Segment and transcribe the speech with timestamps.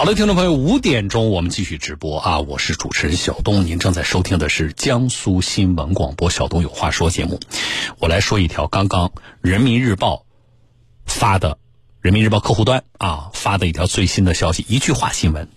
[0.00, 2.40] 好的，听众朋友，五点钟我们继续直播啊！
[2.40, 7.38] 我是主持人小东，您正在收听的是江苏新闻广播《小东有话说》节目。
[7.98, 10.24] 我来说一条刚刚人民日报
[11.04, 11.58] 发的，
[12.00, 15.50] 人民日报客户端啊发的一条最新的消息，一句话新闻：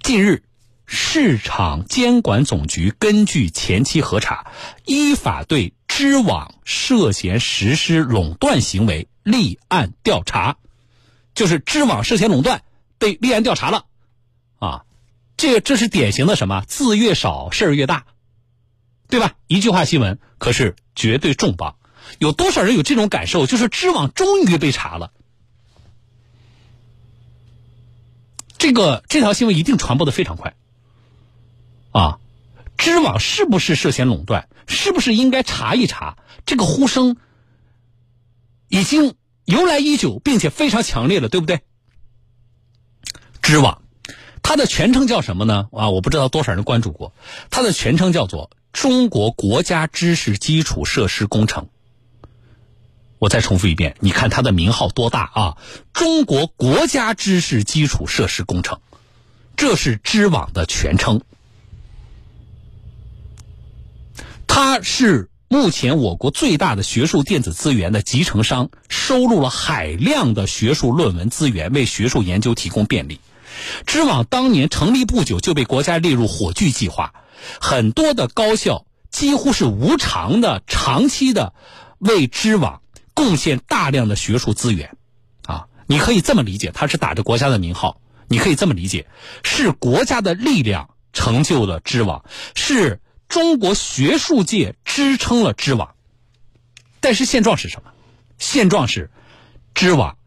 [0.00, 0.44] 近日，
[0.86, 4.52] 市场监管总局根据前期核查，
[4.84, 10.56] 依法对知网涉嫌实施垄断行为立案调查，
[11.34, 12.62] 就是知网涉嫌垄断。
[13.00, 13.84] 被立案调查了，
[14.58, 14.84] 啊，
[15.36, 16.64] 这这是典型的什么？
[16.66, 18.06] 字越少事儿越大，
[19.08, 19.34] 对吧？
[19.46, 21.76] 一句话新闻，可是绝对重磅。
[22.18, 23.46] 有多少人有这种感受？
[23.46, 25.12] 就是知网终于被查了，
[28.56, 30.54] 这个这条新闻一定传播的非常快，
[31.92, 32.18] 啊，
[32.76, 34.48] 知网是不是涉嫌垄断？
[34.66, 36.18] 是不是应该查一查？
[36.44, 37.16] 这个呼声
[38.68, 41.60] 已经由来已久，并且非常强烈了，对不对？
[43.42, 43.82] 知网，
[44.48, 45.68] 它的全称叫什么呢？
[45.72, 47.12] 啊，我不知道多少人关注过。
[47.50, 51.68] 它的全称叫做中国国家知识基础设施工程。
[53.18, 55.58] 我再重复一遍，你看它的名号多大啊？
[55.92, 58.80] 中国国家知识基础设施工程，
[59.54, 61.20] 这是知网的全称。
[64.46, 73.20] 它是目前我国最大的学术电子资源的集成商，收录了海量的学术论文资源，为学术研究提供便利。
[73.86, 77.14] 知网当年成立不久就被国家列入火炬计划，
[77.60, 81.54] 很多的高校几乎是无偿的、长期的
[81.98, 82.82] 为知网
[83.14, 84.96] 贡献大量的学术资源，
[85.46, 89.06] 啊，你可以这么理解，它是打着国家的名号，你可以这么理解，
[89.42, 95.94] 是国家的力量成就了知网，是中国学术界支撑了知网，
[97.00, 97.90] 但是现状是什么？
[98.38, 99.10] 现状是
[99.74, 100.17] 知网。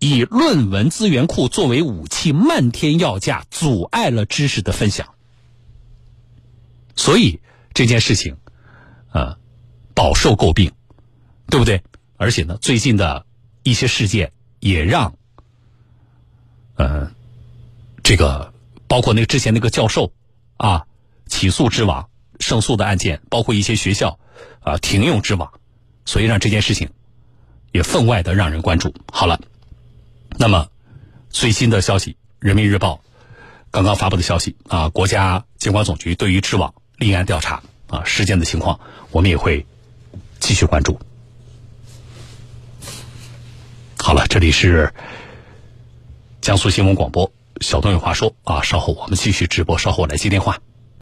[0.00, 5.14] 以论文资源库作为武器，漫天要价，阻碍了知识的分享。
[6.96, 7.38] 所以
[7.74, 8.38] 这件事情，
[9.12, 9.36] 呃，
[9.94, 10.72] 饱受诟病，
[11.48, 11.82] 对不对？
[12.16, 13.26] 而且呢，最近的
[13.62, 15.14] 一些事件也让，
[16.76, 17.12] 呃，
[18.02, 18.54] 这个
[18.88, 20.14] 包括那个之前那个教授
[20.56, 20.86] 啊，
[21.26, 24.18] 起诉知网胜诉的案件，包括一些学校
[24.60, 25.52] 啊停用知网，
[26.06, 26.88] 所以让这件事情
[27.70, 28.94] 也分外的让人关注。
[29.12, 29.38] 好了。
[30.40, 30.70] 那么，
[31.28, 32.94] 最新的消息，《人民日报》
[33.70, 38.80] 刚刚发布的消息啊，国家监管总局对于知网立案调查啊，事件的情况，
[39.10, 39.66] 我们也会
[40.38, 40.98] 继续关注。
[43.98, 44.94] 好了，这里是
[46.40, 47.30] 江苏新闻广播，
[47.60, 50.58] 小东有话说啊，稍后我们继续直播，稍后我来接电话。